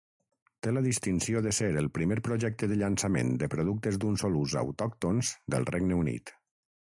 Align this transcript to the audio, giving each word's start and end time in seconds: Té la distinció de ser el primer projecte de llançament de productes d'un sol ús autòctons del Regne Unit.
Té 0.67 0.71
la 0.77 0.81
distinció 0.85 1.41
de 1.47 1.51
ser 1.57 1.67
el 1.81 1.89
primer 1.97 2.17
projecte 2.29 2.69
de 2.71 2.79
llançament 2.79 3.29
de 3.43 3.51
productes 3.55 4.01
d'un 4.05 4.19
sol 4.23 4.41
ús 4.41 4.55
autòctons 4.65 5.33
del 5.55 5.69
Regne 5.73 6.01
Unit. 6.05 6.35